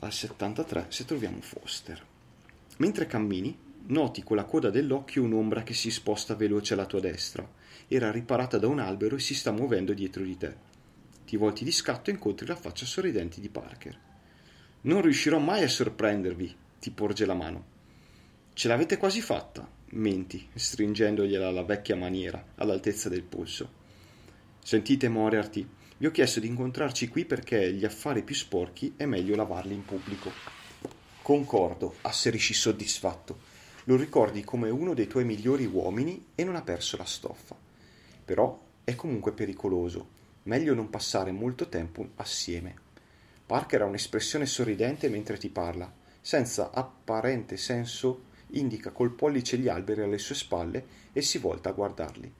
[0.00, 2.04] al 73 se troviamo Foster.
[2.78, 7.48] Mentre cammini, noti con la coda dell'occhio un'ombra che si sposta veloce alla tua destra.
[7.88, 10.70] Era riparata da un albero e si sta muovendo dietro di te.
[11.24, 13.98] Ti volti di scatto e incontri la faccia sorridente di Parker.
[14.82, 17.64] Non riuscirò mai a sorprendervi, ti porge la mano.
[18.54, 23.70] Ce l'avete quasi fatta, menti, stringendogliela alla vecchia maniera, all'altezza del polso.
[24.60, 25.64] Sentite, Moriarty,
[25.98, 29.84] vi ho chiesto di incontrarci qui perché gli affari più sporchi è meglio lavarli in
[29.84, 30.32] pubblico.
[31.22, 33.38] Concordo, asserisci soddisfatto.
[33.84, 37.54] Lo ricordi come uno dei tuoi migliori uomini e non ha perso la stoffa.
[38.24, 40.08] Però è comunque pericoloso.
[40.44, 42.74] Meglio non passare molto tempo assieme.
[43.46, 46.00] Parker ha un'espressione sorridente mentre ti parla.
[46.22, 51.72] Senza apparente senso indica col pollice gli alberi alle sue spalle e si volta a
[51.72, 52.32] guardarli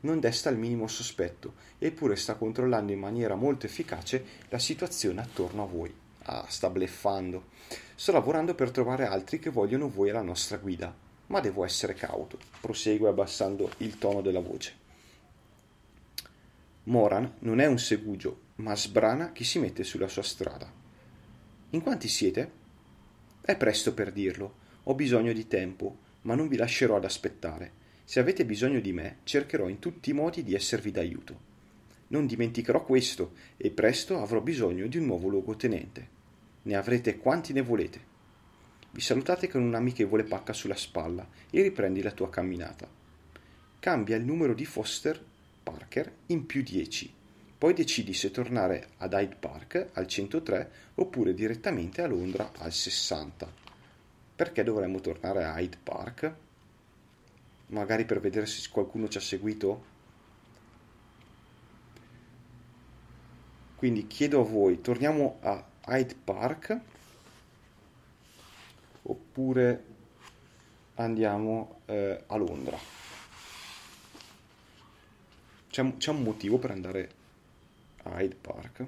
[0.00, 5.64] non desta il minimo sospetto, eppure sta controllando in maniera molto efficace la situazione attorno
[5.64, 5.92] a voi.
[6.24, 7.46] Ah, sta bleffando.
[7.94, 10.94] Sto lavorando per trovare altri che vogliono voi alla nostra guida,
[11.26, 14.86] ma devo essere cauto, prosegue abbassando il tono della voce.
[16.84, 20.70] Moran non è un segugio, ma sbrana chi si mette sulla sua strada.
[21.70, 22.57] In quanti siete?
[23.48, 24.56] È presto per dirlo.
[24.82, 27.72] Ho bisogno di tempo, ma non vi lascerò ad aspettare.
[28.04, 31.40] Se avete bisogno di me, cercherò in tutti i modi di esservi d'aiuto.
[32.08, 36.08] Non dimenticherò questo e presto avrò bisogno di un nuovo luogotenente.
[36.64, 38.00] Ne avrete quanti ne volete.
[38.90, 42.86] Vi salutate con un'amichevole pacca sulla spalla e riprendi la tua camminata.
[43.78, 45.24] Cambia il numero di Foster
[45.62, 47.14] Parker in più 10.
[47.58, 53.52] Poi decidi se tornare ad Hyde Park al 103 oppure direttamente a Londra al 60.
[54.36, 56.34] Perché dovremmo tornare a Hyde Park?
[57.68, 59.96] magari per vedere se qualcuno ci ha seguito.
[63.76, 66.80] Quindi chiedo a voi, torniamo a Hyde Park
[69.02, 69.84] oppure
[70.94, 72.76] andiamo eh, a Londra.
[75.70, 77.10] C'è, c'è un motivo per andare
[78.16, 78.86] Hyde Park.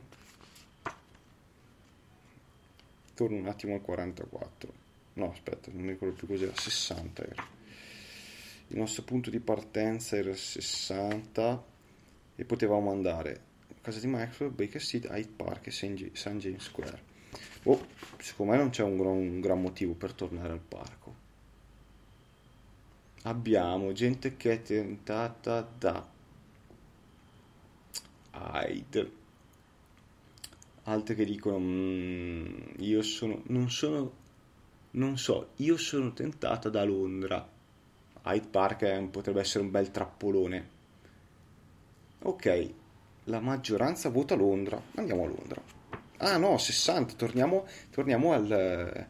[3.15, 4.73] Torno un attimo al 44.
[5.15, 7.59] No, aspetta, non mi ricordo più cos'era, 60 era
[8.73, 11.65] il nostro punto di partenza era 60
[12.37, 16.37] e potevamo andare a casa di Microsoft, Baker Street, Hyde Park e St.
[16.37, 17.03] James Square.
[17.65, 17.85] Oh,
[18.19, 21.15] secondo me non c'è un gran, un gran motivo per tornare al parco.
[23.23, 26.09] Abbiamo gente che è tentata da
[28.33, 29.13] Hyde.
[30.85, 34.13] Altre che dicono, mm, io sono, non sono,
[34.93, 37.49] non so, io sono tentata da Londra.
[38.25, 40.69] Hyde Park è, potrebbe essere un bel trappolone.
[42.23, 42.71] Ok,
[43.25, 44.81] la maggioranza vota Londra.
[44.95, 45.63] Andiamo a Londra.
[46.19, 49.07] Ah no, 60, torniamo, torniamo al,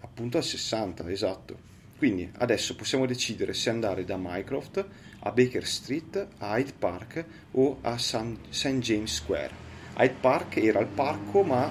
[0.00, 1.66] appunto al 60, esatto.
[1.98, 4.86] Quindi adesso possiamo decidere se andare da Mycroft
[5.18, 8.78] a Baker Street, a Hyde Park o a St.
[8.78, 9.52] James Square.
[9.96, 11.68] Hyde Park era il parco, ma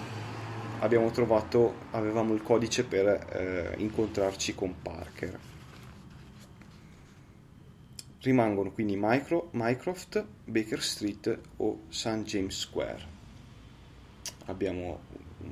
[0.79, 5.39] abbiamo trovato, avevamo il codice per eh, incontrarci con Parker.
[8.19, 12.23] Rimangono quindi Micro, Mycroft, Baker Street o St.
[12.23, 13.15] James Square.
[14.47, 14.99] Abbiamo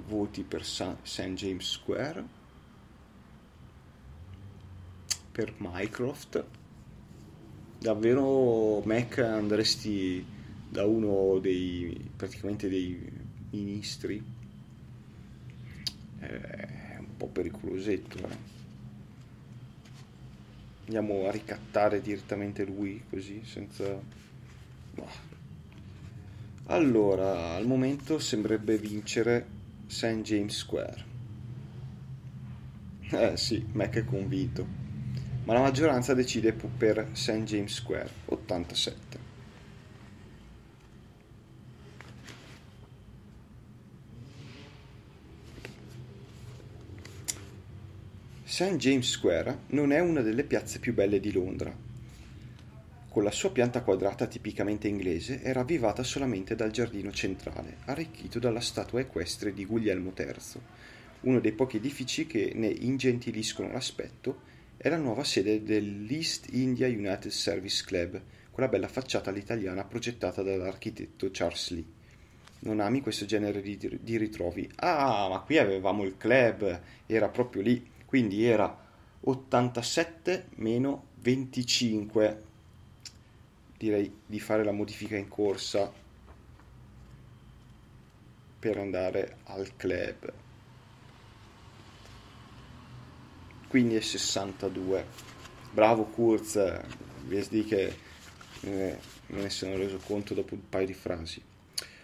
[0.08, 1.34] voti per St.
[1.34, 2.44] James Square,
[5.36, 6.46] per Mycroft.
[7.78, 10.26] Davvero Mac andresti
[10.70, 13.12] da uno dei praticamente dei
[13.50, 14.24] ministri?
[16.20, 18.54] È un po' pericolosetto, eh?
[20.86, 23.84] andiamo a ricattare direttamente lui così senza
[26.68, 29.46] allora al momento sembrerebbe vincere
[29.88, 30.22] St.
[30.22, 31.06] James Square
[33.10, 34.85] eh sì Mac è convinto
[35.46, 37.44] ma la maggioranza decide per St.
[37.44, 39.34] James Square 87
[48.44, 48.78] St.
[48.78, 51.76] James Square non è una delle piazze più belle di Londra.
[53.10, 58.60] con la sua pianta quadrata tipicamente inglese, era avvivata solamente dal giardino centrale, arricchito dalla
[58.60, 60.62] statua equestre di Guglielmo III.
[61.22, 64.42] Uno dei pochi edifici che ne ingentiliscono l'aspetto
[64.78, 68.22] è la nuova sede dell'East India United Service Club,
[68.52, 71.86] con la bella facciata all'italiana progettata dall'architetto Charles Lee.
[72.60, 74.70] Non ami questo genere di, di ritrovi?
[74.76, 78.84] Ah, ma qui avevamo il club, era proprio lì, quindi era
[79.22, 82.44] 87 meno 25.
[83.78, 85.92] Direi di fare la modifica in corsa
[88.60, 90.45] per andare al club.
[93.76, 95.06] Quindi è 62.
[95.74, 96.56] Bravo Kurz,
[97.26, 97.94] VSD che
[98.62, 98.98] eh,
[99.28, 101.44] me ne sono reso conto dopo un paio di frasi.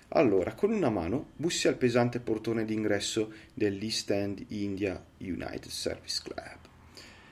[0.09, 6.57] Allora, con una mano bussi al pesante portone d'ingresso dell'East End India United Service Club.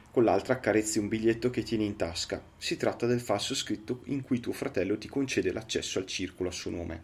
[0.10, 2.42] Con l'altra accarezzi un biglietto che tieni in tasca.
[2.58, 6.54] Si tratta del falso scritto in cui tuo fratello ti concede l'accesso al circolo a
[6.54, 7.04] suo nome.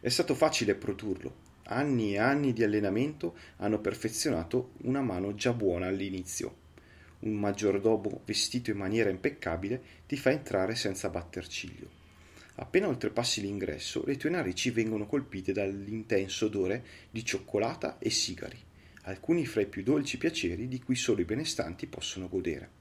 [0.00, 1.47] È stato facile produrlo.
[1.70, 6.66] Anni e anni di allenamento hanno perfezionato una mano già buona all'inizio
[7.20, 11.96] un maggiordomo vestito in maniera impeccabile ti fa entrare senza batter ciglio.
[12.56, 18.58] Appena oltrepassi l'ingresso, le tue narici vengono colpite dall'intenso odore di cioccolata e sigari,
[19.02, 22.76] alcuni fra i più dolci piaceri di cui solo i benestanti possono godere.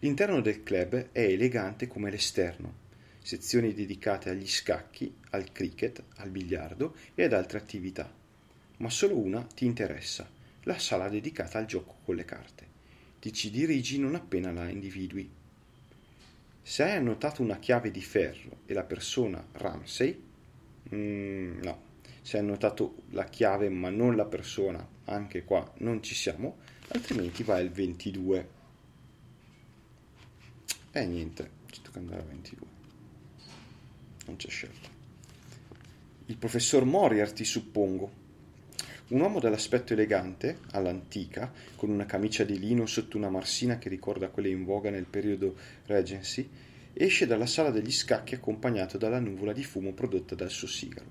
[0.00, 2.79] L'interno del club è elegante come l'esterno,
[3.22, 8.12] sezioni dedicate agli scacchi, al cricket, al biliardo e ad altre attività.
[8.78, 10.28] Ma solo una ti interessa,
[10.64, 12.70] la sala dedicata al gioco con le carte
[13.20, 15.30] ti ci dirigi non appena la individui.
[16.62, 20.22] Se hai annotato una chiave di ferro e la persona Ramsey,
[20.94, 21.82] mm, no,
[22.22, 26.58] se hai annotato la chiave ma non la persona, anche qua non ci siamo,
[26.88, 28.48] altrimenti vai al 22.
[30.92, 32.69] E eh, niente, ci tocca andare al 22.
[34.30, 34.88] Non c'è scelta.
[36.26, 38.18] Il professor Moriarty, suppongo.
[39.08, 44.28] Un uomo dall'aspetto elegante, all'antica, con una camicia di lino sotto una marsina che ricorda
[44.28, 45.56] quelle in voga nel periodo
[45.86, 46.48] Regency,
[46.92, 51.08] esce dalla sala degli scacchi accompagnato dalla nuvola di fumo prodotta dal suo sigaro.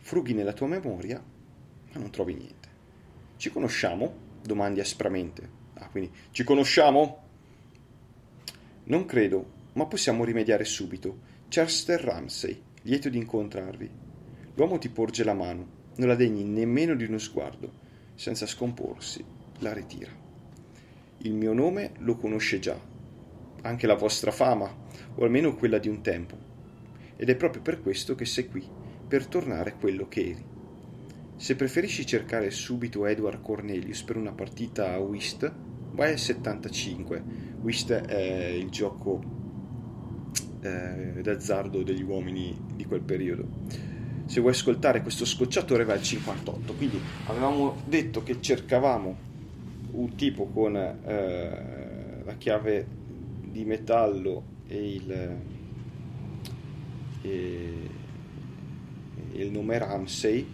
[0.00, 1.22] Frughi nella tua memoria,
[1.92, 2.68] ma non trovi niente.
[3.36, 4.24] Ci conosciamo?
[4.40, 5.46] domandi aspramente.
[5.74, 7.22] Ah, quindi ci conosciamo?
[8.84, 11.34] Non credo, ma possiamo rimediare subito.
[11.48, 13.90] Chester Ramsey, lieto di incontrarvi.
[14.54, 17.84] L'uomo ti porge la mano non la degni nemmeno di uno sguardo.
[18.14, 19.24] Senza scomporsi,
[19.58, 20.10] la ritira.
[21.18, 22.78] Il mio nome lo conosce già,
[23.62, 24.74] anche la vostra fama,
[25.14, 26.36] o almeno quella di un tempo.
[27.16, 28.66] Ed è proprio per questo che sei qui,
[29.06, 30.44] per tornare quello che eri.
[31.36, 35.50] Se preferisci cercare subito Edward Cornelius per una partita a Whist,
[35.92, 37.22] vai al 75.
[37.60, 39.35] Whist è il gioco
[40.66, 43.94] eh, d'azzardo degli uomini di quel periodo
[44.26, 49.16] se vuoi ascoltare questo scocciatore vai al 58 quindi avevamo detto che cercavamo
[49.92, 52.86] un tipo con eh, la chiave
[53.44, 55.10] di metallo e il,
[57.22, 57.90] e,
[59.32, 60.46] e il nome Ramsey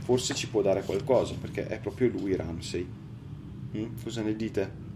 [0.00, 2.86] forse ci può dare qualcosa perché è proprio lui Ramsey
[3.76, 3.86] mm?
[4.02, 4.86] cosa ne dite?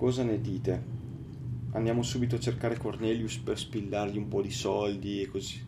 [0.00, 0.82] Cosa ne dite?
[1.72, 5.62] andiamo subito a cercare Cornelius per spillargli un po' di soldi e così.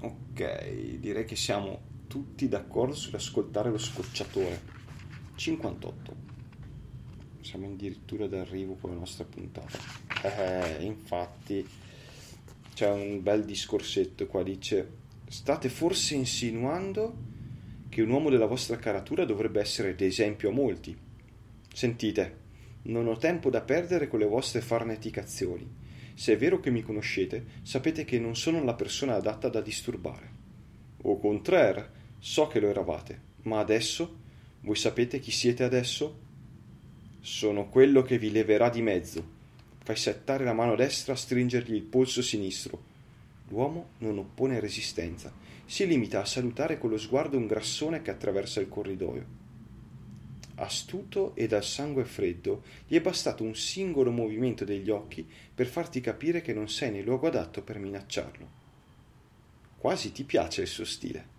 [0.00, 4.60] Ok, direi che siamo tutti d'accordo sull'ascoltare lo scocciatore.
[5.36, 6.16] 58.
[7.40, 9.78] Siamo addirittura d'arrivo con la nostra puntata.
[10.22, 11.66] Eh, infatti,
[12.74, 14.96] c'è un bel discorsetto qua, dice...
[15.28, 17.16] State forse insinuando
[17.88, 21.07] che un uomo della vostra caratura dovrebbe essere d'esempio a molti?
[21.78, 22.36] Sentite,
[22.86, 25.64] non ho tempo da perdere con le vostre farneticazioni.
[26.12, 30.28] Se è vero che mi conoscete, sapete che non sono la persona adatta da disturbare.
[31.04, 34.16] Au contraire, so che lo eravate, ma adesso?
[34.62, 36.18] Voi sapete chi siete adesso?
[37.20, 39.24] Sono quello che vi leverà di mezzo.
[39.84, 42.82] Fai settare la mano destra a stringergli il polso sinistro.
[43.50, 45.32] L'uomo non oppone resistenza,
[45.64, 49.46] si limita a salutare con lo sguardo un grassone che attraversa il corridoio
[50.58, 56.00] astuto e dal sangue freddo, gli è bastato un singolo movimento degli occhi per farti
[56.00, 58.56] capire che non sei nel luogo adatto per minacciarlo.
[59.78, 61.36] Quasi ti piace il suo stile.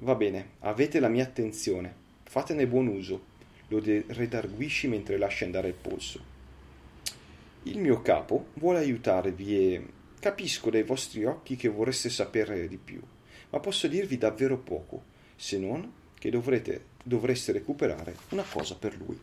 [0.00, 3.36] Va bene, avete la mia attenzione, fatene buon uso,
[3.68, 6.36] lo redarguisci mentre lasci andare il polso.
[7.64, 9.86] Il mio capo vuole aiutarvi e
[10.20, 13.00] capisco dai vostri occhi che vorreste sapere di più,
[13.50, 15.04] ma posso dirvi davvero poco,
[15.36, 19.18] se non che dovrete, dovreste recuperare una cosa per lui.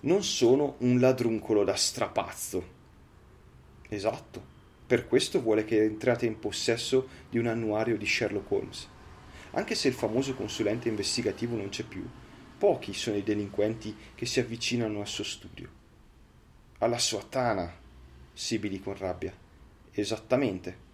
[0.00, 2.74] Non sono un ladruncolo da strapazzo.
[3.88, 4.54] Esatto,
[4.86, 8.88] per questo vuole che entriate in possesso di un annuario di Sherlock Holmes.
[9.52, 12.06] Anche se il famoso consulente investigativo non c'è più,
[12.58, 15.68] pochi sono i delinquenti che si avvicinano al suo studio.
[16.78, 17.74] Alla sua tana,
[18.32, 19.32] sibili con rabbia.
[19.90, 20.84] Esattamente.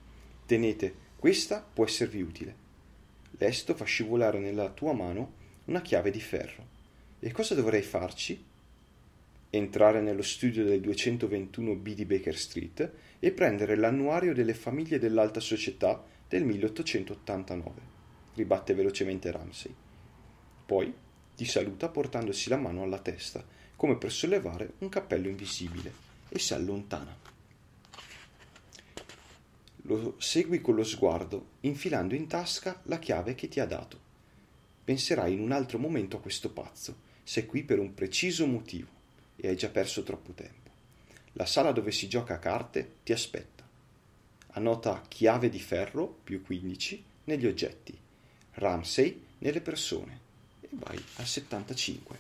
[0.46, 2.61] Tenete, questa può esservi utile.
[3.42, 5.32] Lesto fa scivolare nella tua mano
[5.64, 6.64] una chiave di ferro.
[7.18, 8.40] E cosa dovrei farci?
[9.50, 16.00] Entrare nello studio del 221B di Baker Street e prendere l'annuario delle famiglie dell'alta società
[16.28, 17.80] del 1889,
[18.34, 19.74] ribatte velocemente Ramsay.
[20.64, 20.94] Poi
[21.34, 25.92] ti saluta portandosi la mano alla testa, come per sollevare un cappello invisibile,
[26.28, 27.31] e si allontana.
[29.82, 33.98] Lo segui con lo sguardo, infilando in tasca la chiave che ti ha dato.
[34.84, 37.10] Penserai in un altro momento a questo pazzo.
[37.24, 38.88] Sei qui per un preciso motivo
[39.36, 40.70] e hai già perso troppo tempo.
[41.32, 43.66] La sala dove si gioca a carte ti aspetta.
[44.54, 47.96] Annota chiave di ferro più 15 negli oggetti,
[48.52, 50.20] Ramsey nelle persone
[50.60, 52.18] e vai al 75.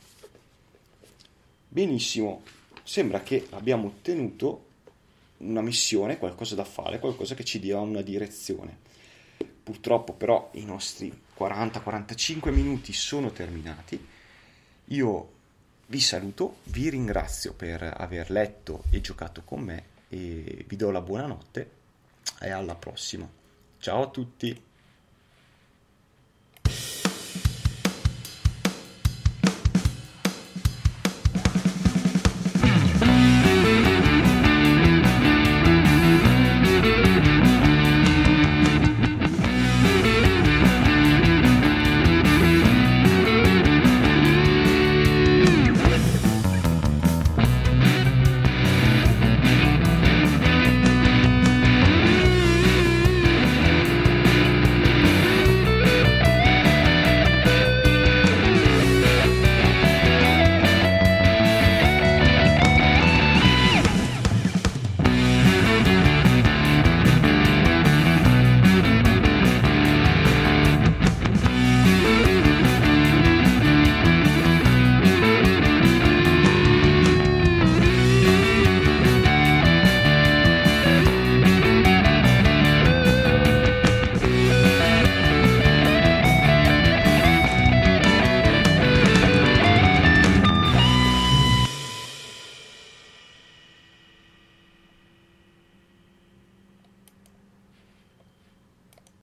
[1.68, 2.42] Benissimo,
[2.82, 4.70] sembra che abbiamo ottenuto
[5.42, 8.78] una missione, qualcosa da fare, qualcosa che ci dia una direzione.
[9.62, 14.04] Purtroppo però i nostri 40-45 minuti sono terminati.
[14.86, 15.30] Io
[15.86, 21.00] vi saluto, vi ringrazio per aver letto e giocato con me e vi do la
[21.00, 21.70] buonanotte
[22.40, 23.28] e alla prossima.
[23.78, 24.71] Ciao a tutti!